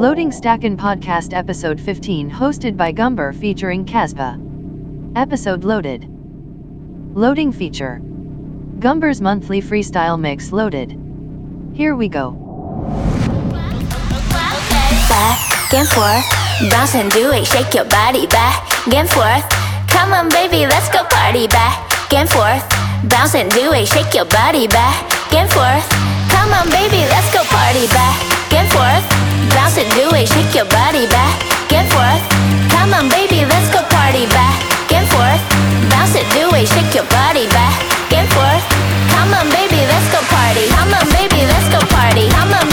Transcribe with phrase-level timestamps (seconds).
[0.00, 4.40] Loading Stackin' Podcast Episode 15 hosted by Gumbar featuring Caspa.
[5.14, 6.06] Episode loaded.
[7.14, 8.00] Loading feature.
[8.78, 10.96] Gumbar's monthly freestyle mix loaded.
[11.74, 12.32] Here we go.
[15.10, 16.24] back and forth.
[16.70, 19.44] Bounce and do it, shake your body back and forth.
[19.90, 22.64] Come on, baby, let's go party back and forth.
[23.10, 25.04] Bounce and do it, shake your body back
[25.34, 25.84] and forth.
[26.32, 28.16] Come on, baby, let's go party back
[28.54, 29.39] and forth.
[29.54, 31.36] Bounce and do it, shake your body back
[31.72, 32.22] and forth.
[32.70, 34.54] Come on, baby, let's go party back
[34.94, 35.42] and forth.
[35.90, 37.74] Bounce and do it, shake your body back
[38.14, 38.64] and forth.
[39.14, 40.66] Come on, baby, let's go party.
[40.74, 42.30] Come on, baby, let's go party.
[42.30, 42.69] Come on,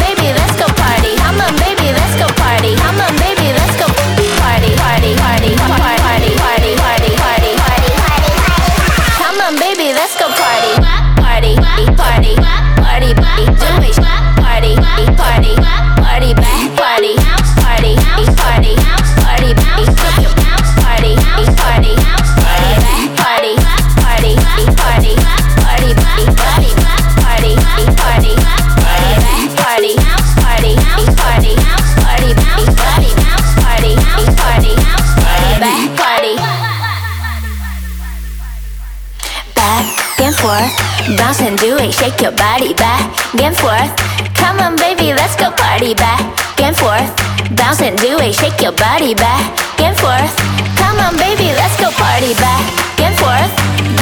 [41.88, 43.00] it, shake your body back
[43.40, 43.92] and forth.
[44.36, 46.20] Come on, baby, let's go party back
[46.60, 47.08] and forth.
[47.56, 50.34] Bounce and do it, shake your body back and forth.
[50.76, 52.64] Come on, baby, let's go party back
[53.00, 53.52] and forth.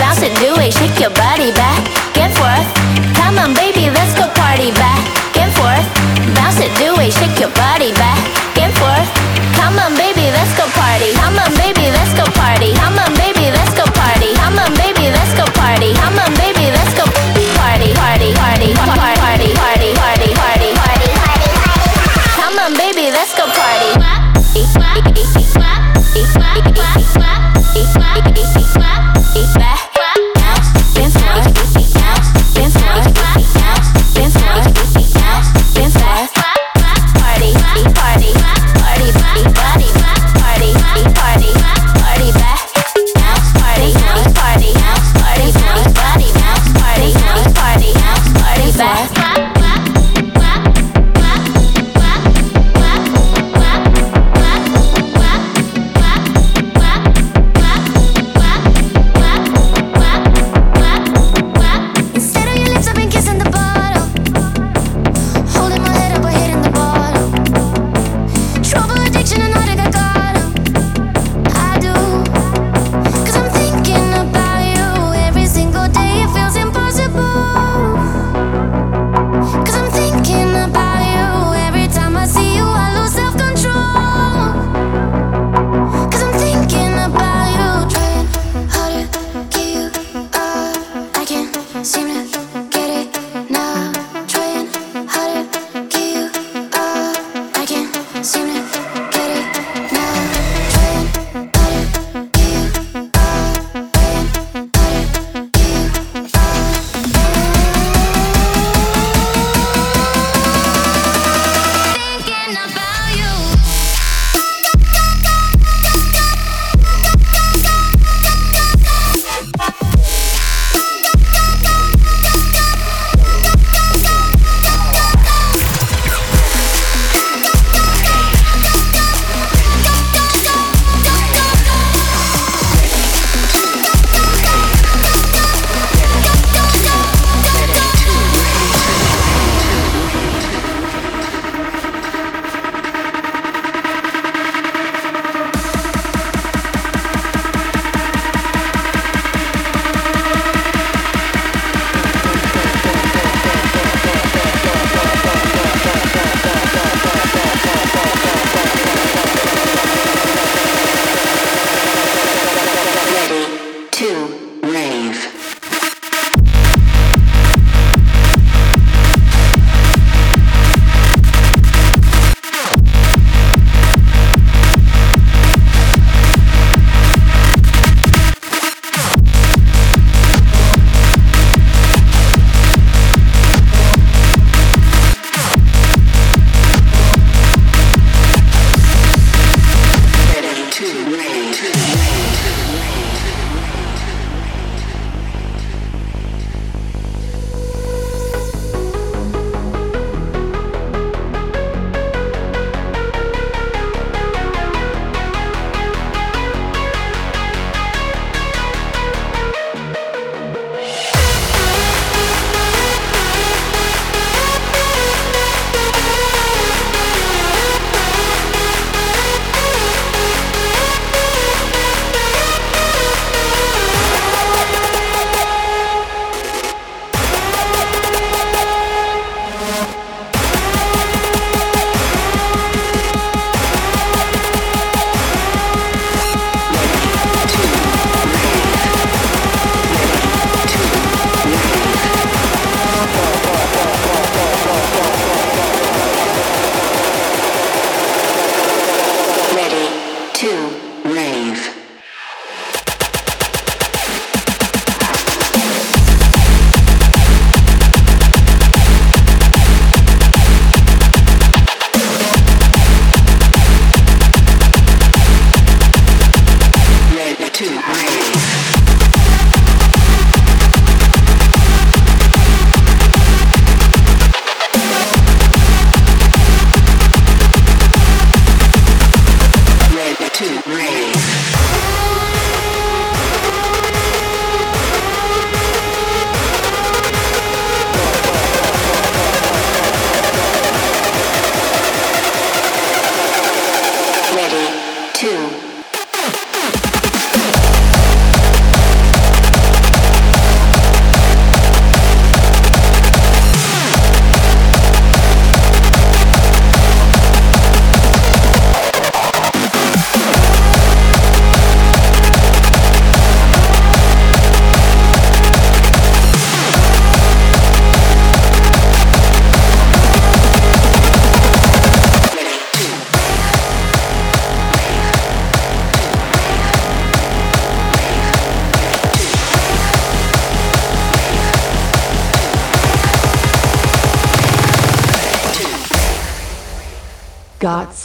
[0.01, 1.81] Bounce and do it, shake your body back
[2.17, 2.67] and forth.
[3.13, 5.01] Come on, baby, let's go party back
[5.37, 5.85] and forth.
[6.33, 8.17] Bounce and do it, shake your body back
[8.57, 9.09] and forth.
[9.55, 11.13] Come on, baby, let's go party.
[11.21, 12.73] Come on, baby, let's go party.
[12.81, 13.14] Come on,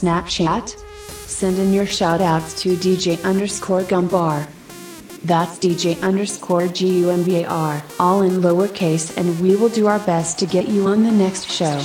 [0.01, 0.79] Snapchat?
[1.29, 4.49] Send in your shoutouts to DJ underscore Gumbar.
[5.25, 9.69] That's DJ underscore G U M B A R, all in lowercase, and we will
[9.69, 11.79] do our best to get you on the next show.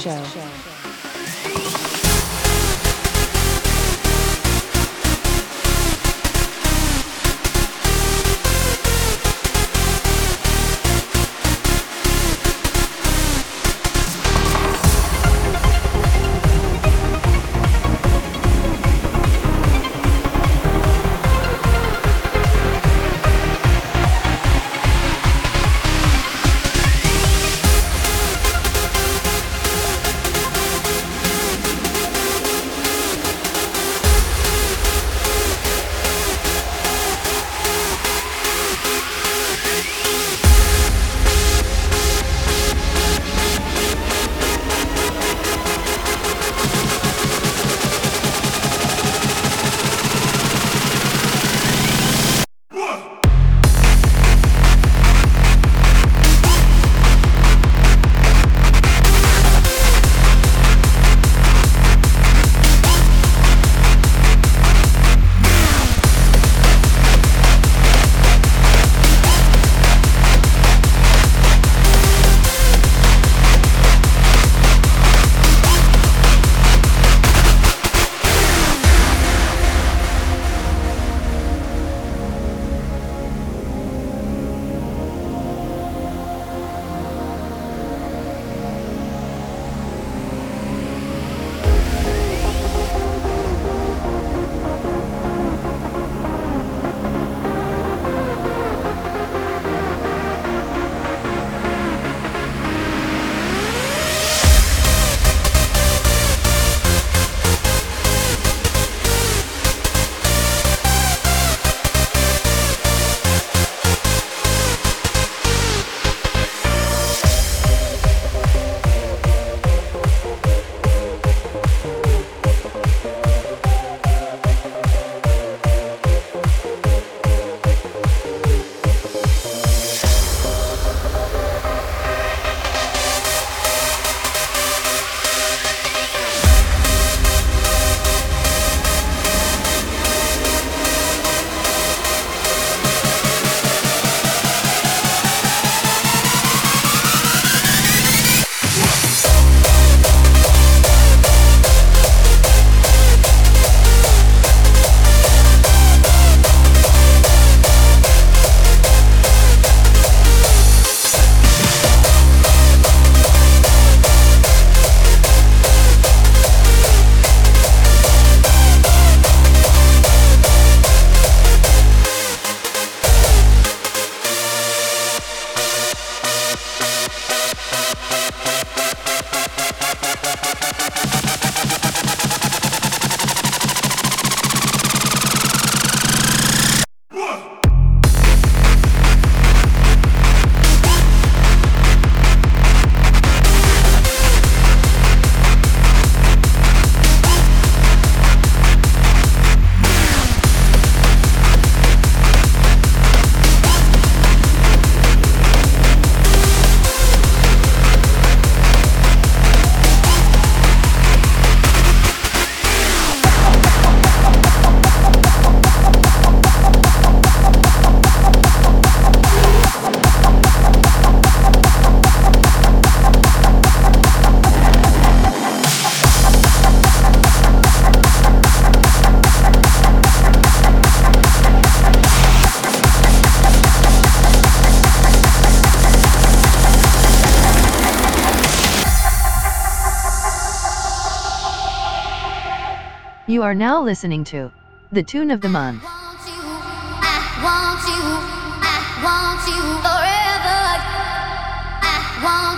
[243.45, 244.51] Are now listening to
[244.91, 245.83] the tune of the month.
[245.83, 246.27] want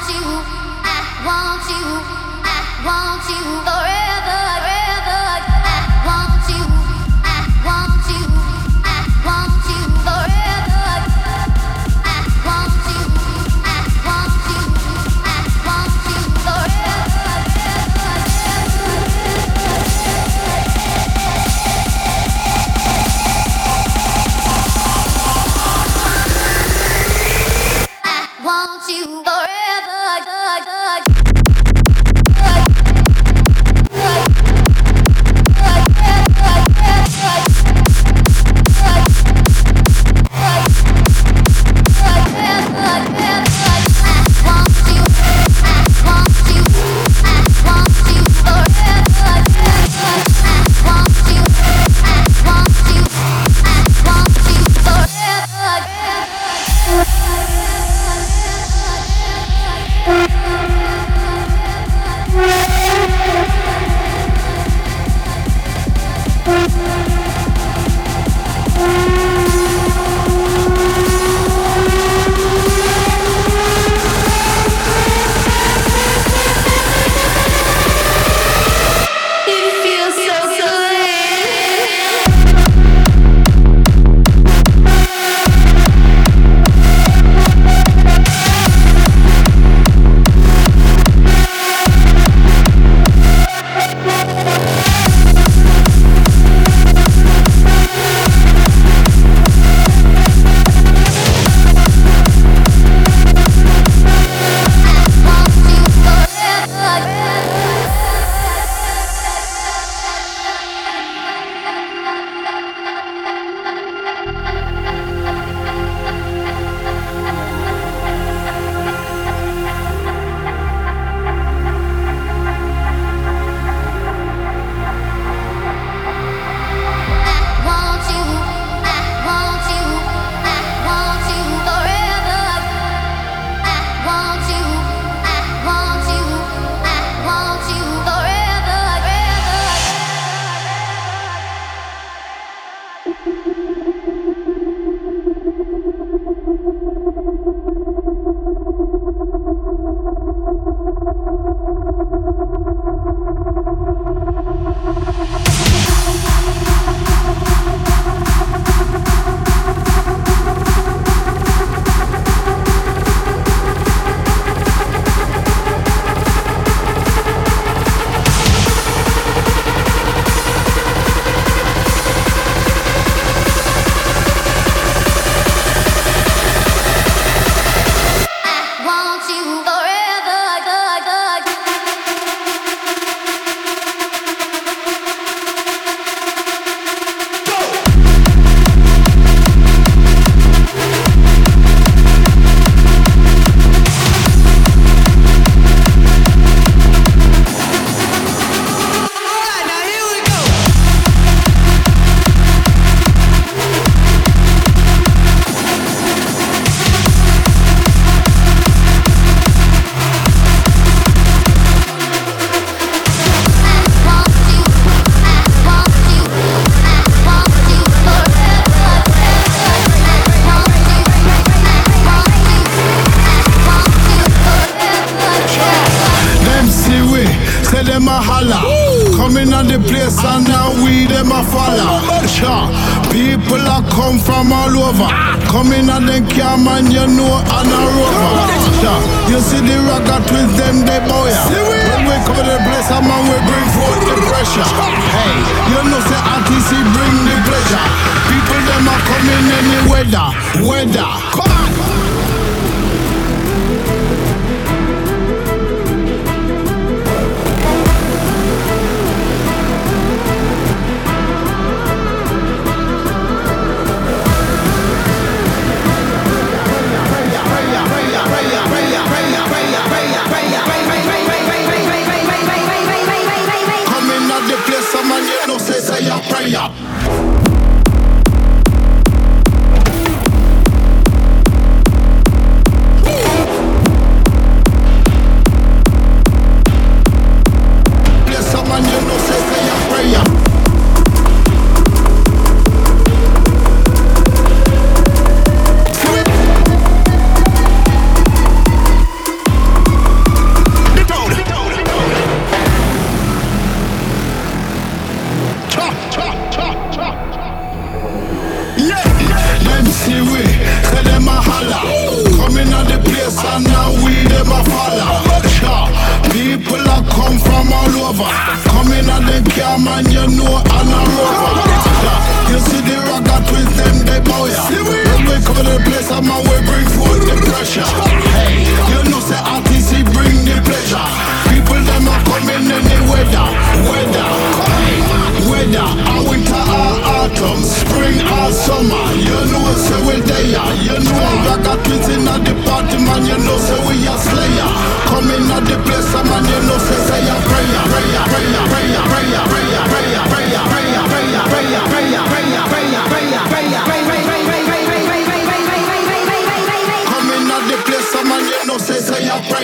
[0.08, 0.24] you,
[0.86, 2.17] I want you,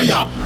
[0.04, 0.43] Yeah.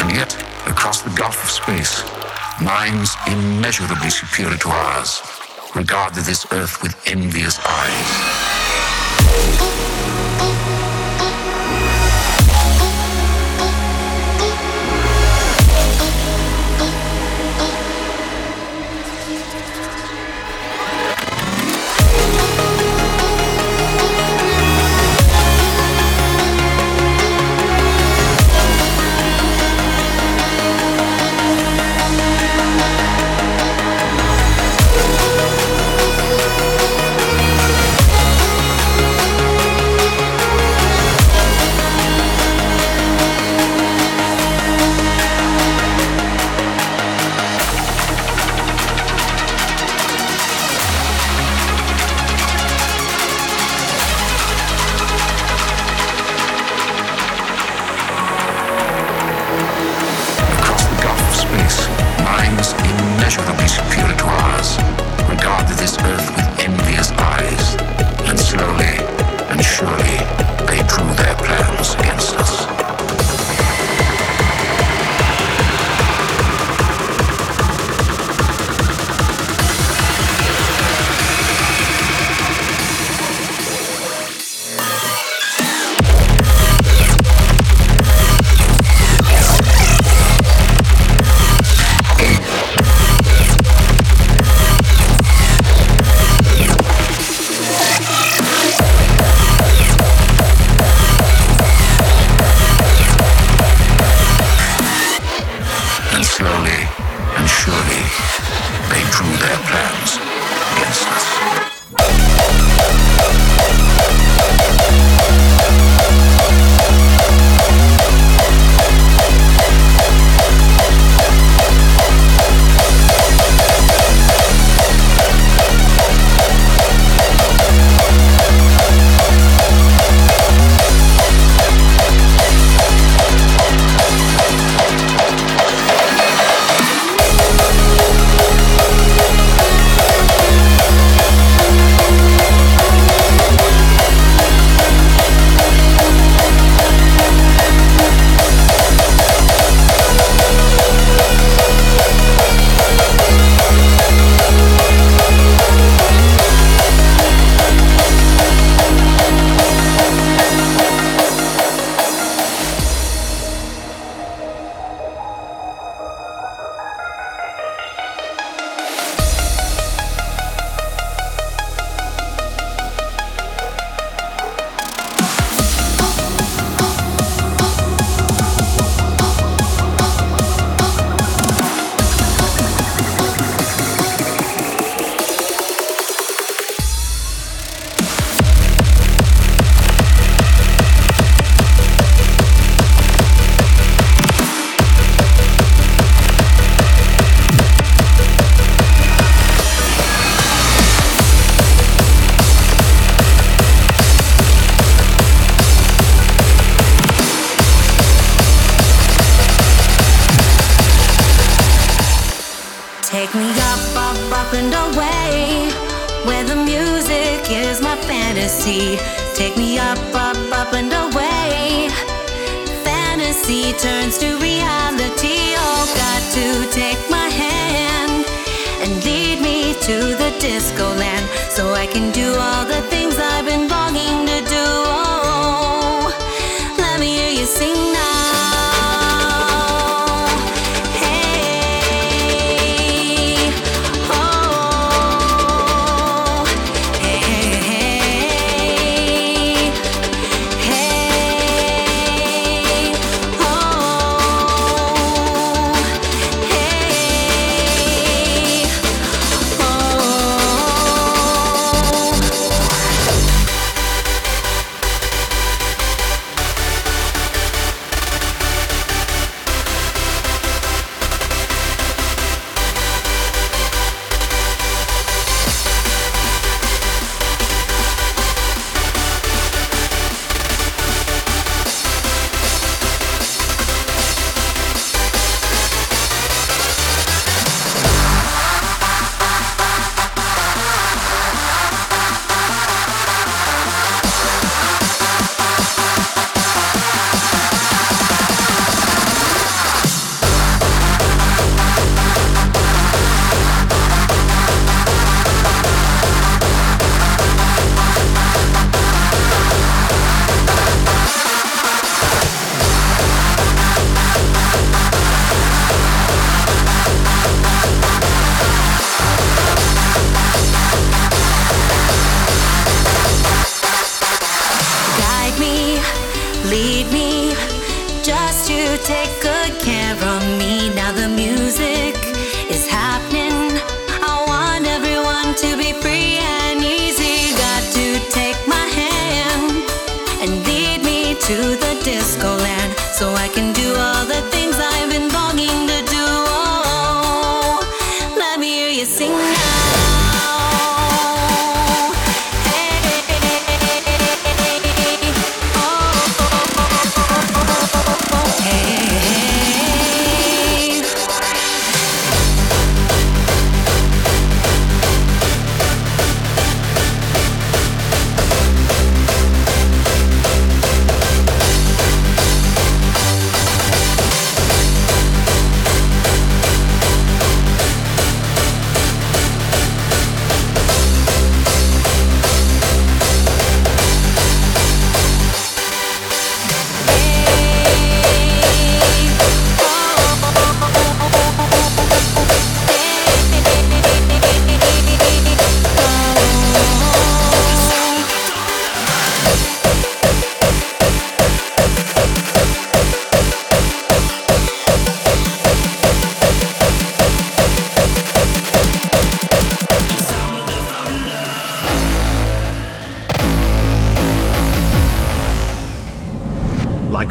[0.00, 0.34] And yet,
[0.66, 2.02] across the gulf of space,
[2.62, 5.20] minds immeasurably superior to ours
[5.74, 8.39] regard this earth with envious eyes.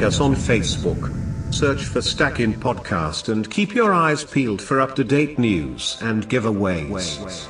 [0.10, 1.14] us on Facebook.
[1.54, 6.28] Search for Stackin' Podcast and keep your eyes peeled for up to date news and
[6.28, 7.49] giveaways.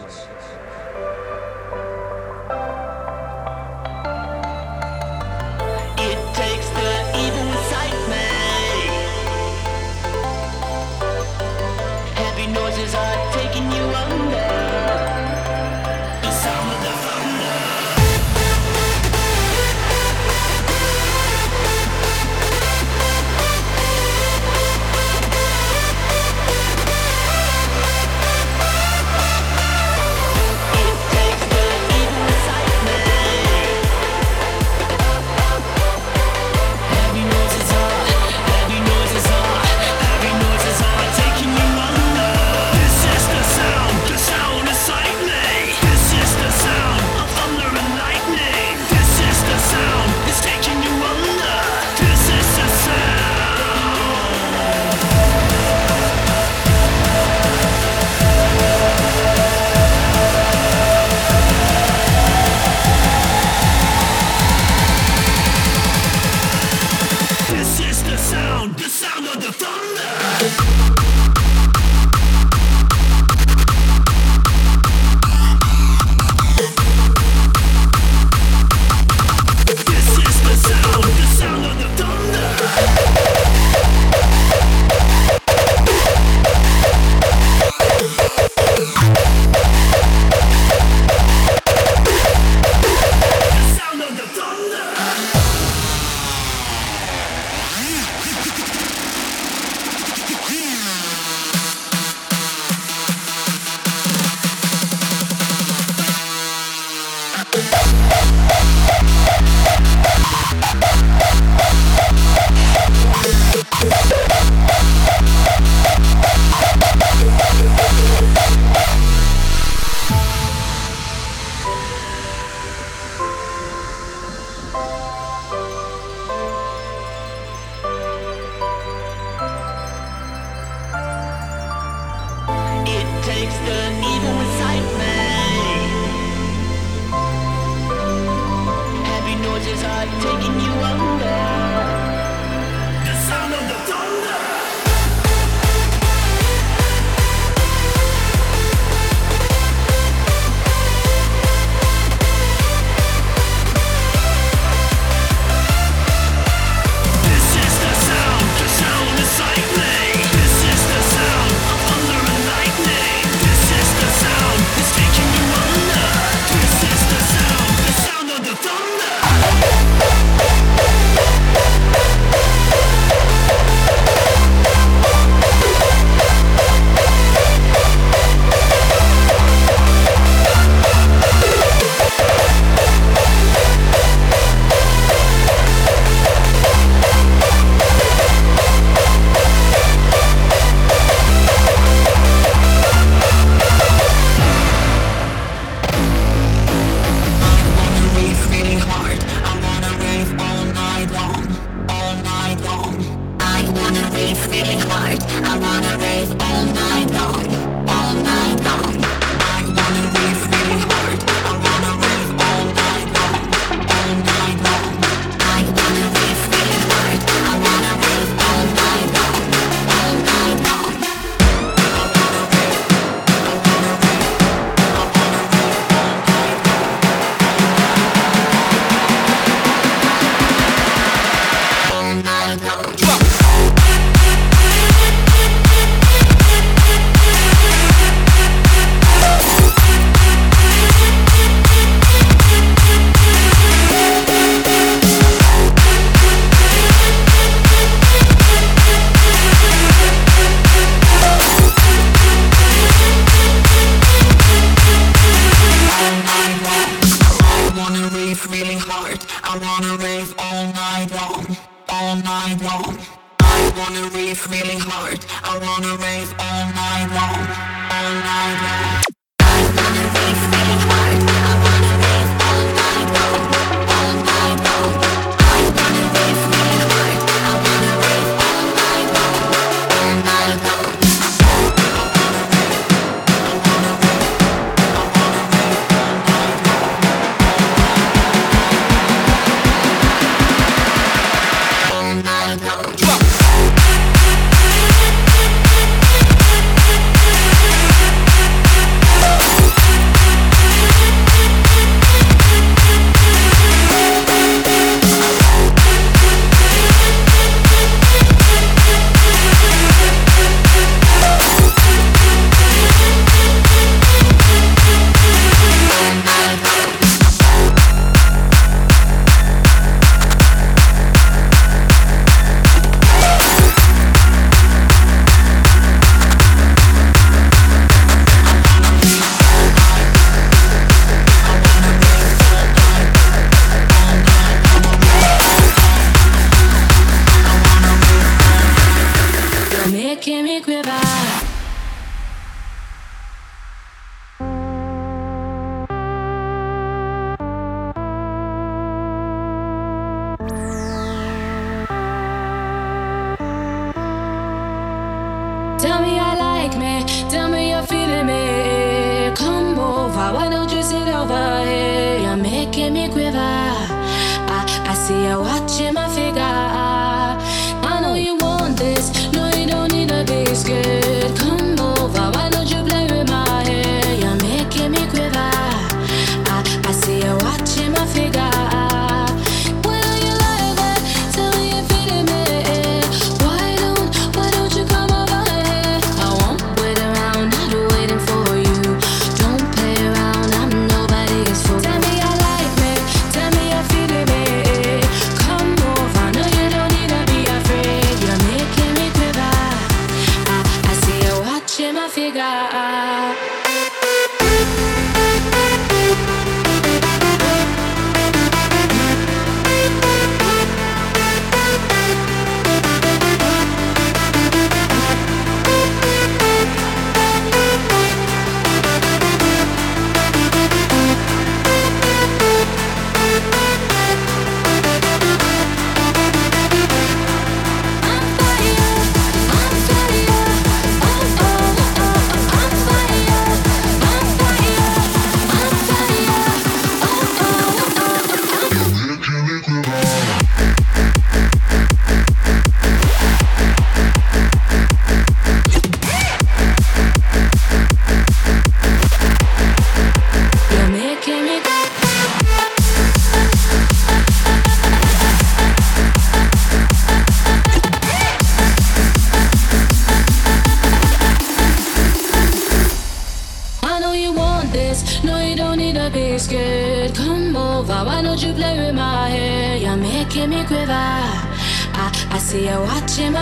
[472.50, 473.36] I, I see you watching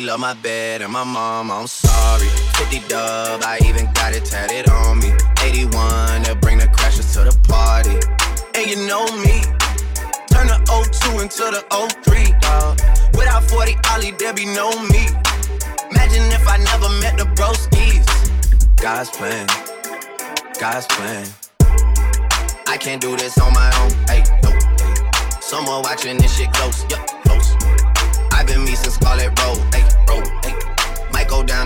[0.00, 1.50] love my bed and my mom.
[1.50, 2.28] I'm sorry.
[2.56, 5.12] 50 dub, I even got it tatted on me.
[5.42, 7.96] 81, they'll bring the crashers to the party.
[8.54, 9.42] And you know me.
[10.30, 11.64] Turn the O2 into the
[12.04, 12.80] 03, dawg.
[13.16, 15.06] Without 40 Ollie, there be no me.
[15.90, 18.06] Imagine if I never met the broskies.
[18.80, 19.46] God's plan,
[20.58, 21.26] God's plan.
[22.66, 23.90] I can't do this on my own.
[24.08, 24.50] Hey, no.
[25.40, 27.54] Someone watching this shit close, yeah, close.
[28.30, 29.79] I've been me since Scarlett road, hey.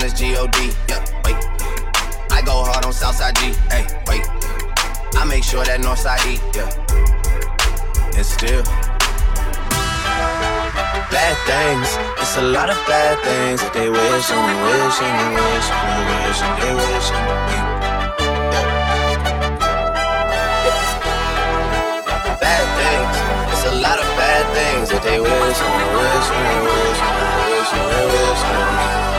[0.05, 1.41] As G-O-D, yeah, wait.
[2.29, 4.21] I go hard on Southside G, hey, wait.
[5.17, 6.69] I make sure that Northside E, yeah.
[8.13, 8.61] And still,
[11.09, 11.89] bad things.
[12.21, 15.73] It's a lot of bad things that they wish and they wish and they wish
[15.73, 17.89] and they wish and they wish and they wish.
[22.45, 23.17] Bad things.
[23.57, 25.33] It's a lot of bad things that they wish
[25.65, 29.14] and they wish and they wish and they wish and they wish and they Yeah.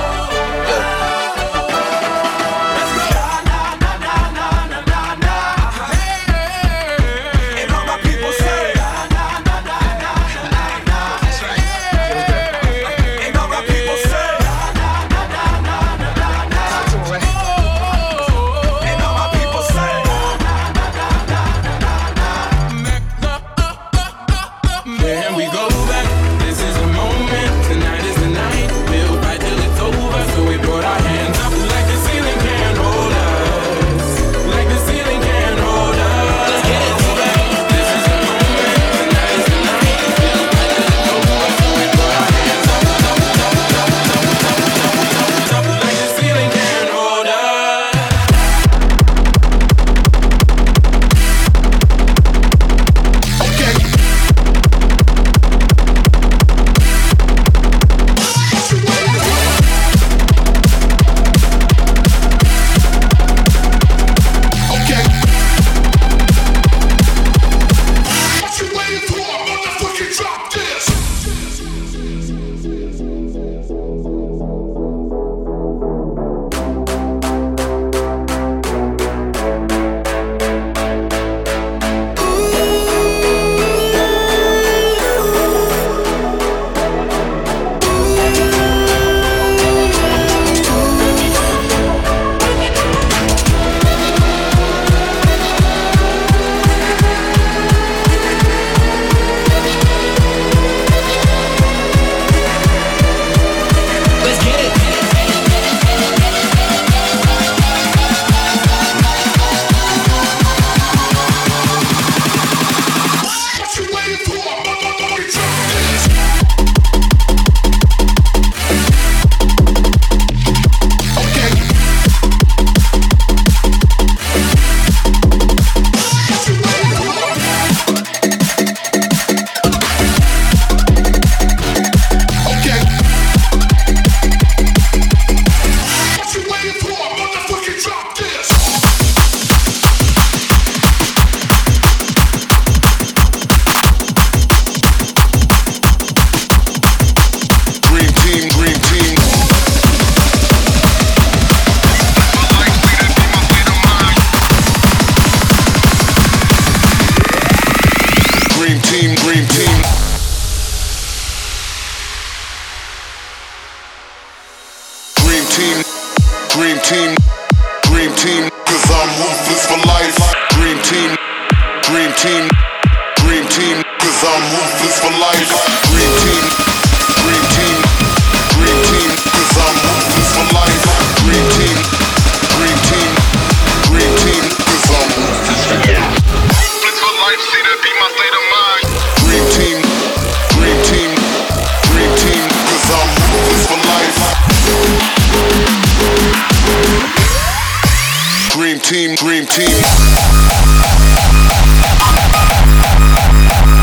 [198.55, 199.67] dream team, dream team.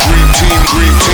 [0.01, 1.12] Dream team, dream team.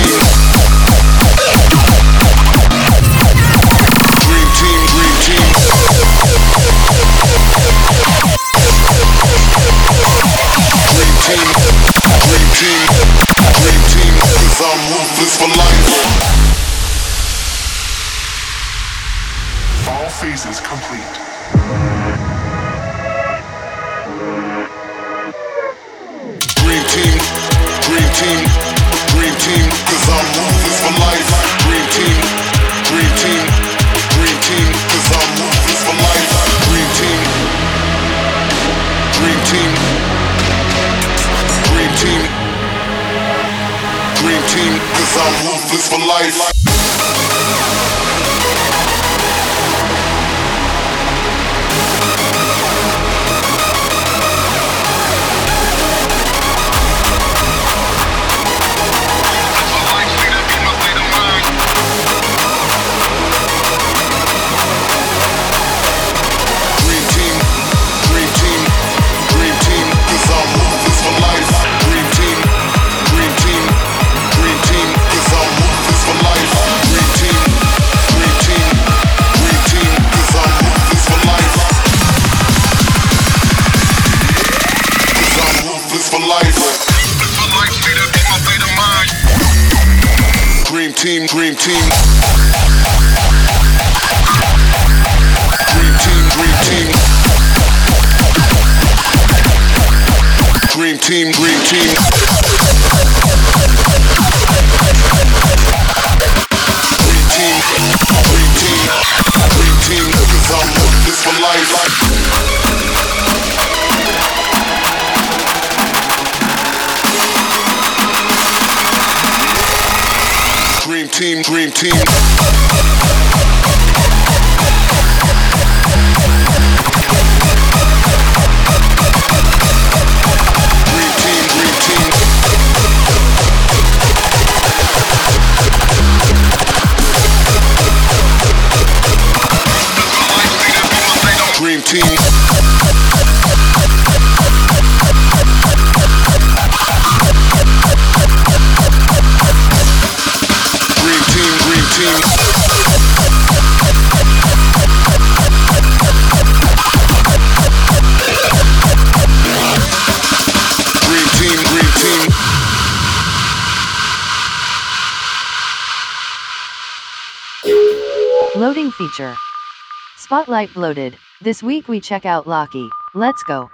[170.19, 171.17] Spotlight Bloated.
[171.41, 172.89] This week we check out Locky.
[173.15, 173.69] Let's go.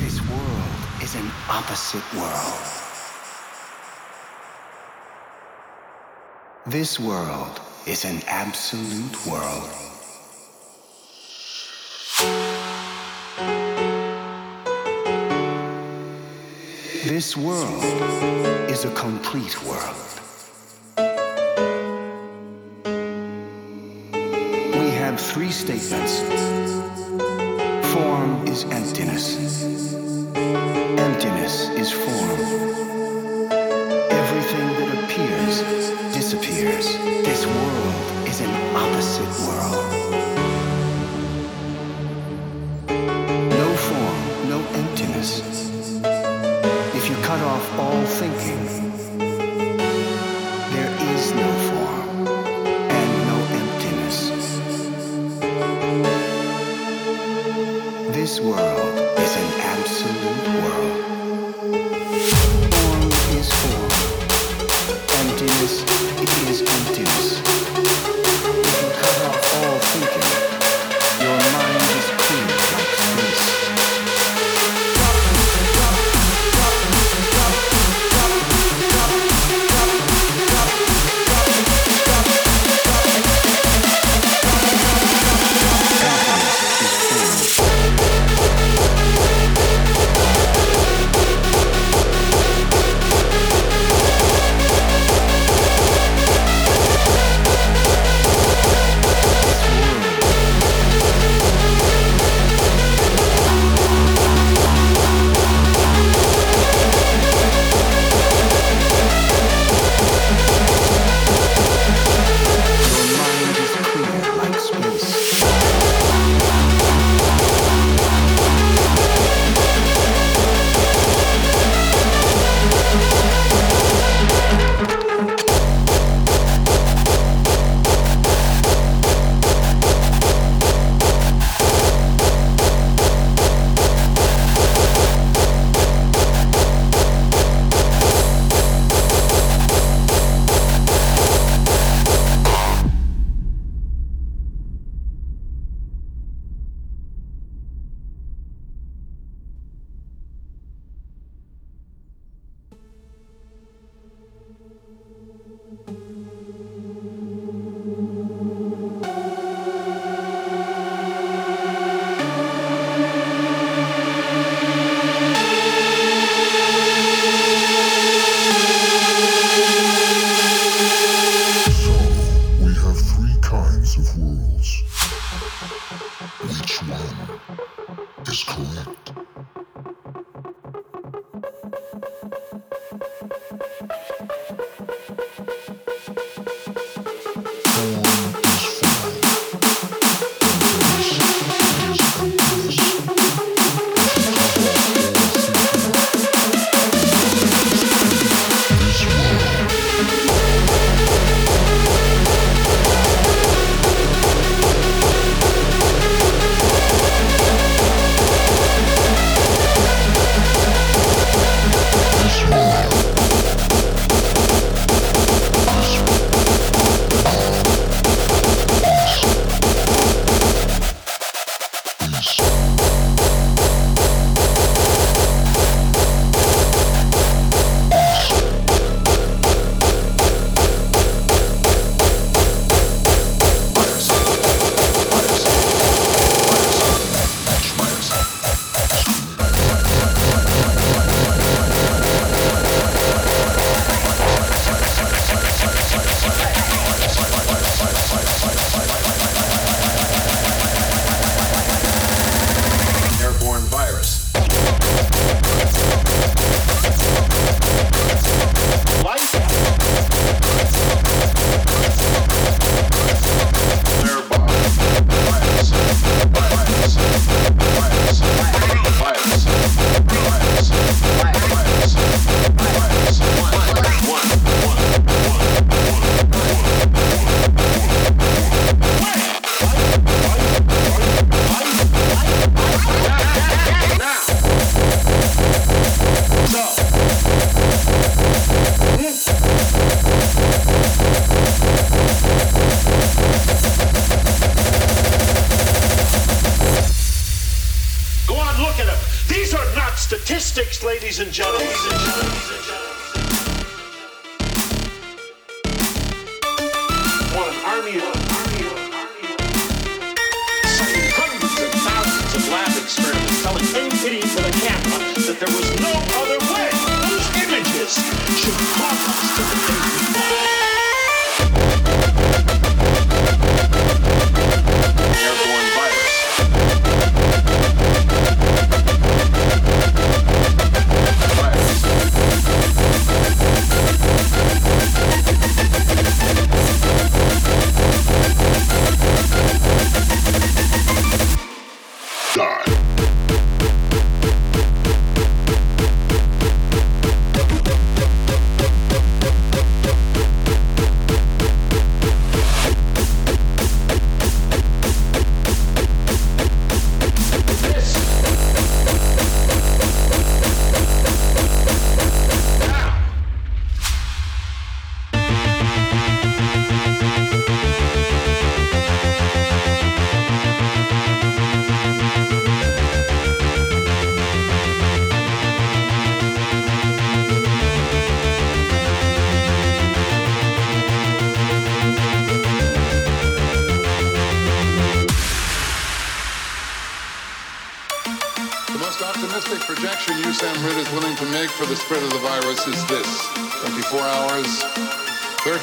[0.00, 2.58] This world is an opposite world.
[6.66, 9.70] This world is an absolute world.
[17.06, 17.84] This world
[18.68, 20.13] is a complete world.
[25.32, 26.20] three statements.
[27.92, 29.64] Form is emptiness.
[30.36, 32.93] Emptiness is form.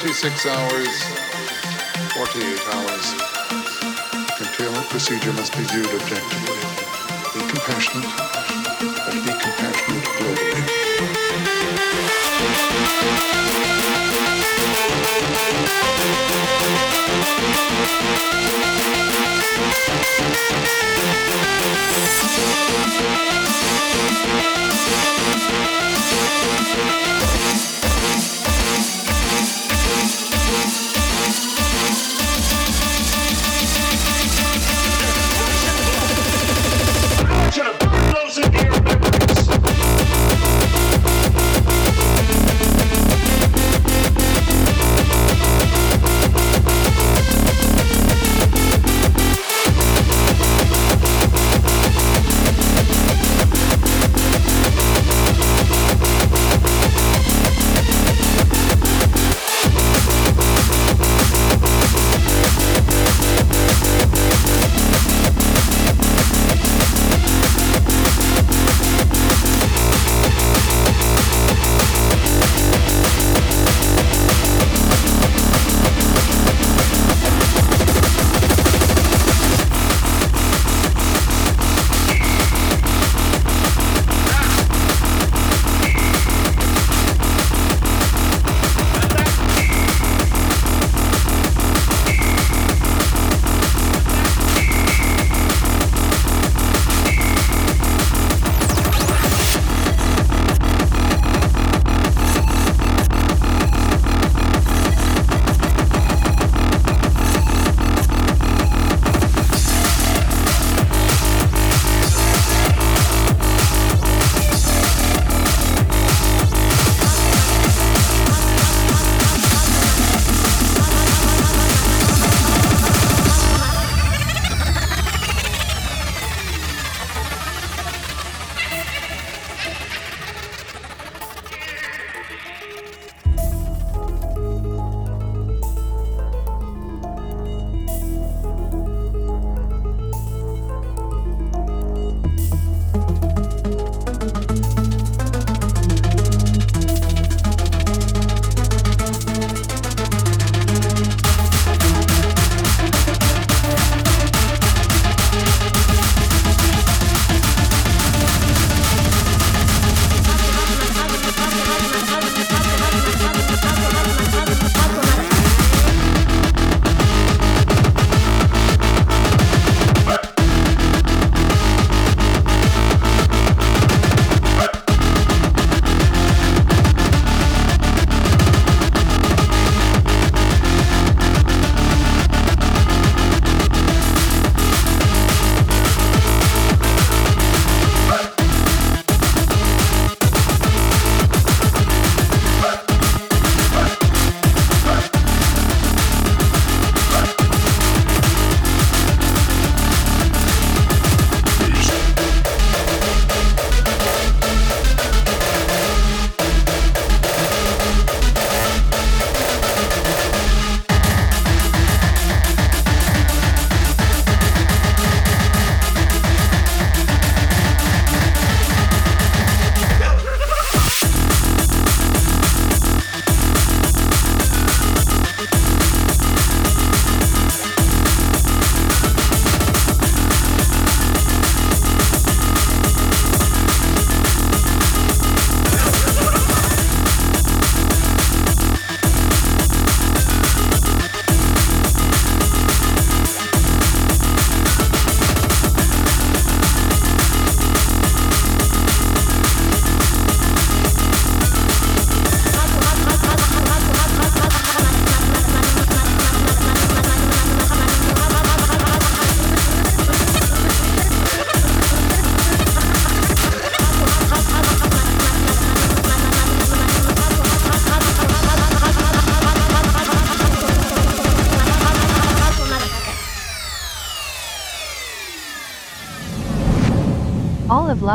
[0.02, 1.02] 46 hours,
[2.10, 3.14] 48 hours.
[4.36, 6.58] Curtailment procedure must be viewed objectively.
[7.32, 8.10] Be compassionate,
[8.80, 10.82] but be compassionate globally.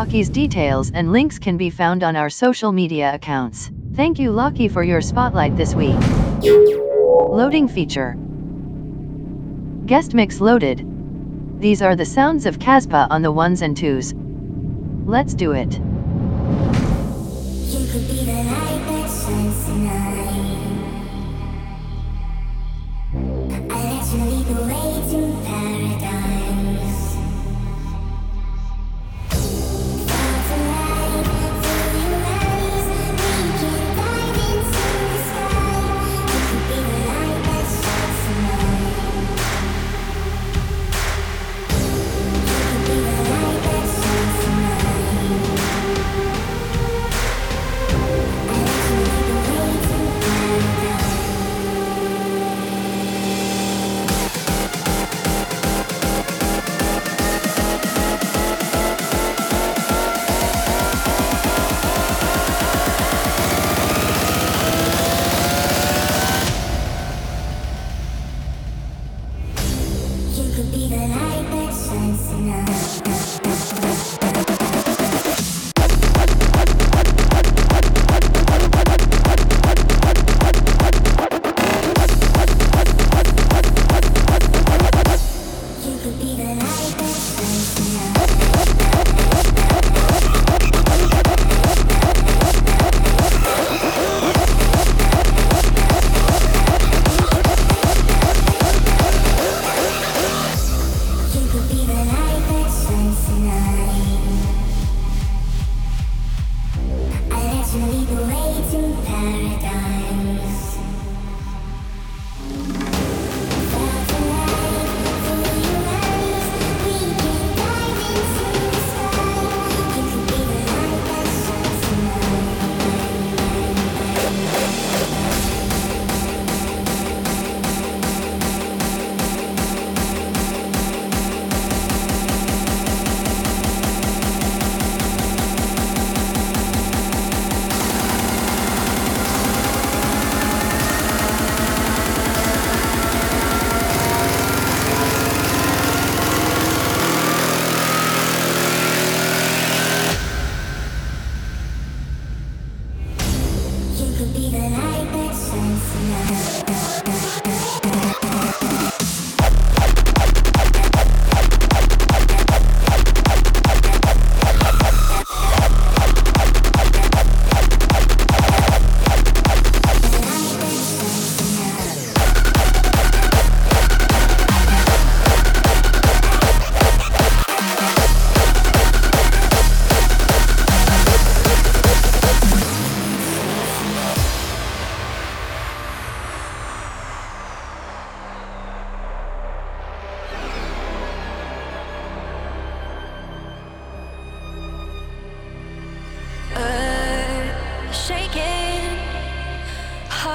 [0.08, 3.70] Lucky's details and links can be found on our social media accounts.
[3.94, 5.98] Thank you, Lucky, for your spotlight this week.
[6.42, 8.16] Loading feature
[9.86, 10.82] Guest mix loaded.
[11.60, 14.14] These are the sounds of Caspa on the ones and twos.
[15.06, 15.78] Let's do it.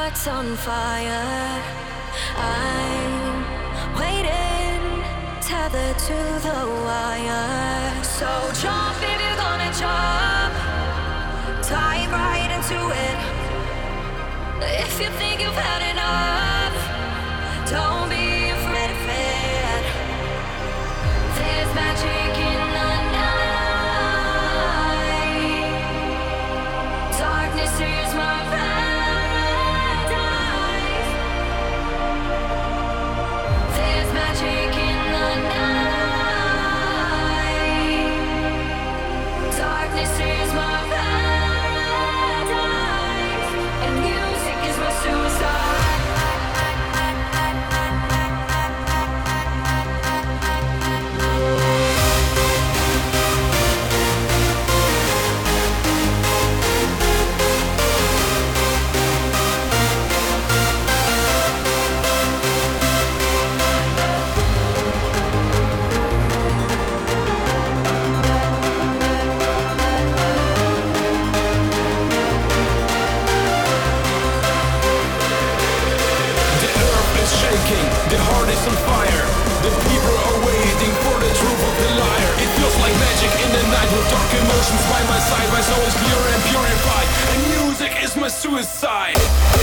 [0.02, 1.62] heart's on fire.
[2.36, 3.44] I'm
[4.02, 4.82] waiting,
[5.40, 8.02] tethered to the wire.
[8.02, 8.28] So
[8.62, 10.54] jump if you're gonna jump,
[11.70, 13.18] dive right into it.
[14.84, 15.81] If you think you've had
[84.70, 89.61] by my side, my soul is pure and purified, and music is my suicide.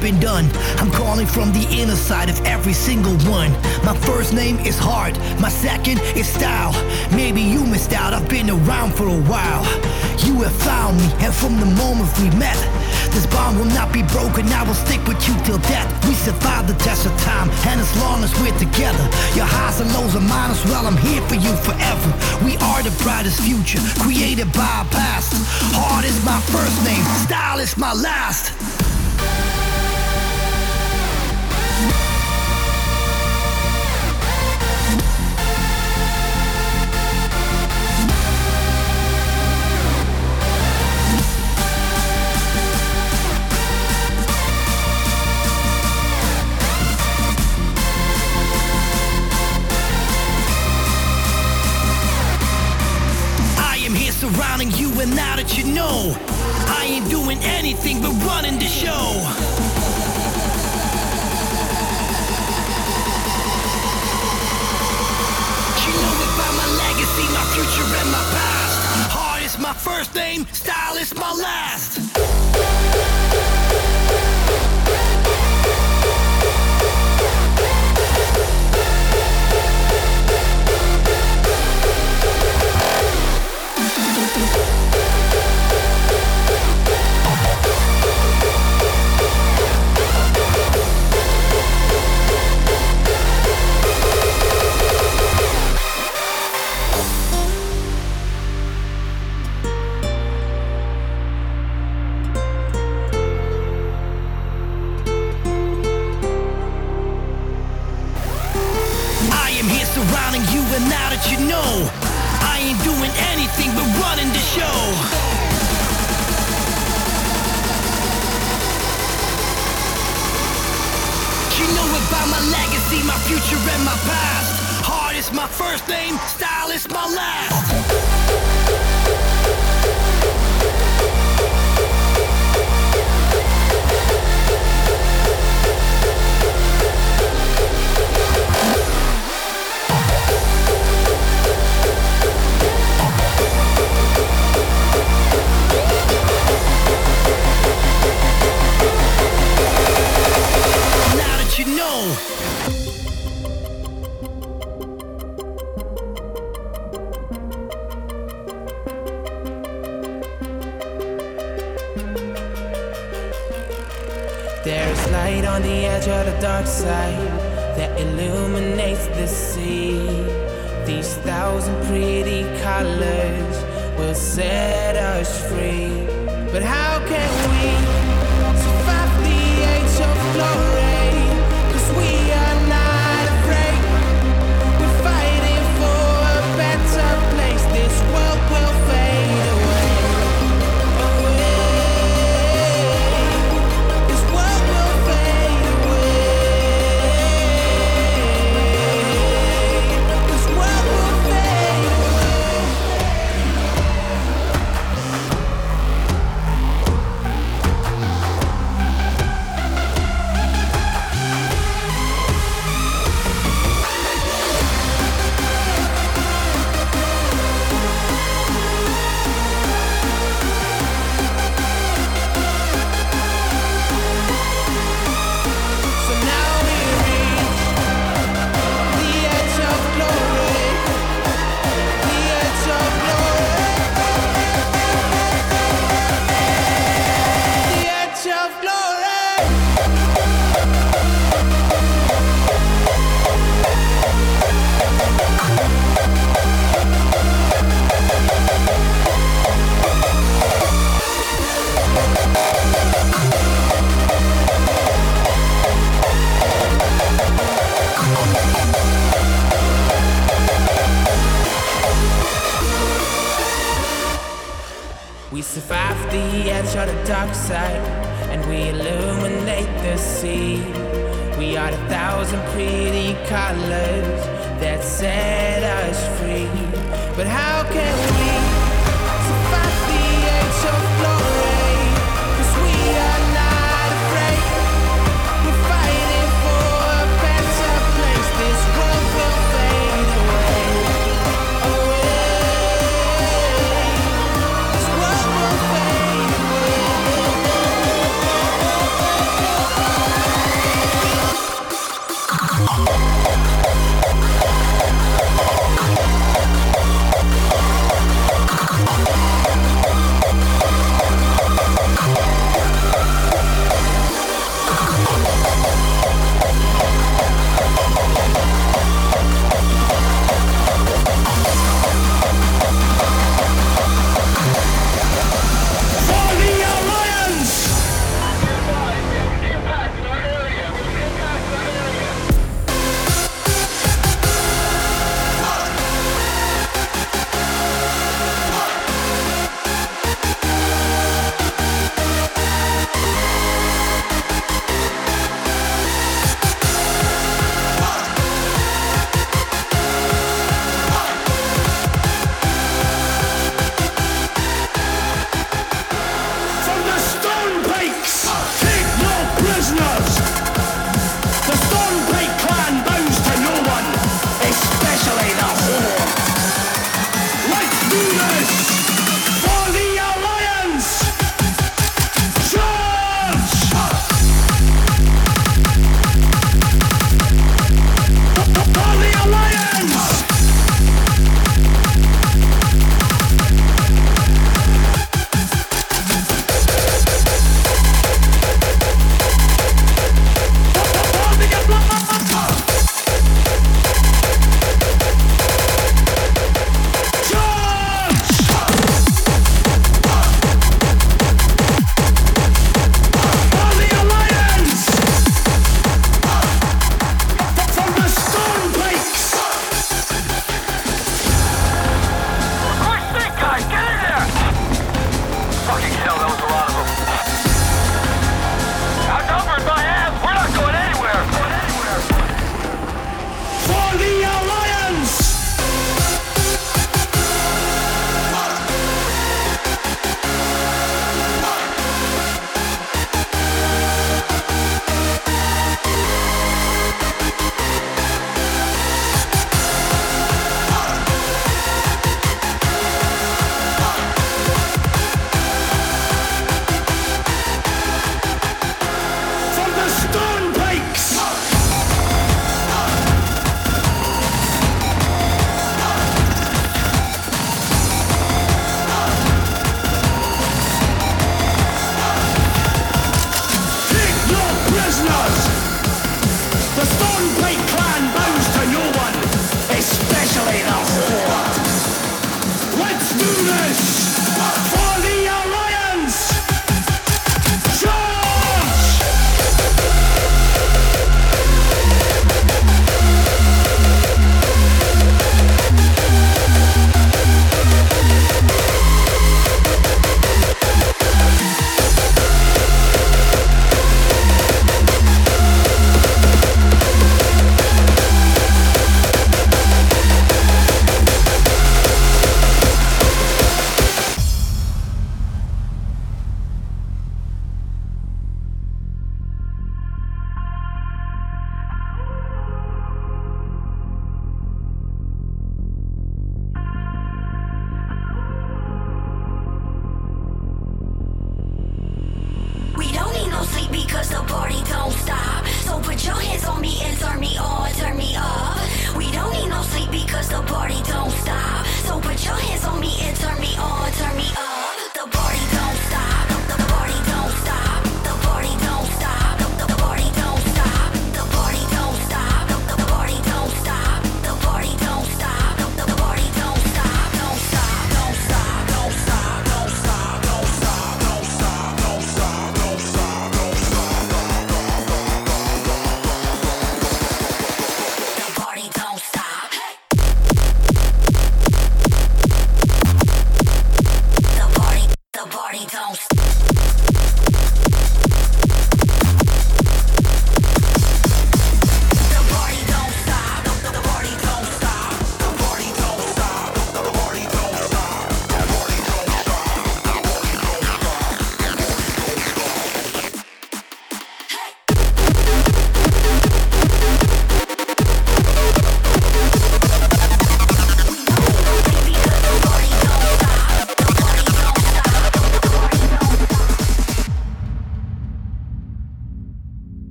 [0.00, 0.46] Been done.
[0.78, 3.52] I'm calling from the inner side of every single one.
[3.84, 6.72] My first name is Heart, my second is Style.
[7.10, 9.64] Maybe you missed out, I've been around for a while.
[10.26, 12.58] You have found me, and from the moment we met,
[13.12, 14.46] this bond will not be broken.
[14.52, 15.88] I will stick with you till death.
[16.06, 19.04] We survived the test of time, and as long as we're together,
[19.34, 20.86] your highs and lows are mine as well.
[20.86, 22.10] I'm here for you forever.
[22.44, 25.32] We are the brightest future, created by our past.
[25.74, 28.77] Heart is my first name, Style is my last.
[57.78, 58.88] everything but running the show.
[67.32, 69.12] my future and my past.
[69.12, 72.07] Heart is my first name, style is my last.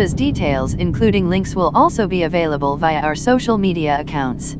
[0.00, 4.56] Casbah's details, including links, will also be available via our social media accounts.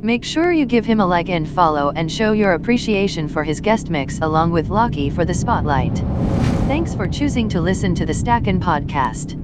[0.00, 3.60] Make sure you give him a like and follow and show your appreciation for his
[3.60, 5.98] guest mix along with Lockie for the spotlight.
[6.68, 9.34] Thanks for choosing to listen to the Stackin' podcast.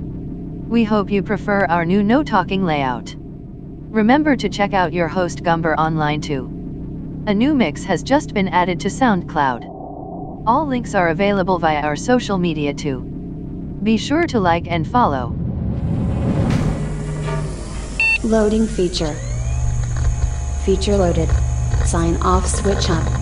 [0.69, 3.17] We hope you prefer our new no talking layout.
[3.91, 7.25] Remember to check out your host Gumbar online too.
[7.27, 10.45] A new mix has just been added to SoundCloud.
[10.47, 13.16] All links are available via our social media too.
[13.87, 15.33] Be sure to like and follow.
[18.25, 19.15] Loading feature.
[20.65, 21.31] Feature loaded.
[21.85, 23.16] Sign off switch up.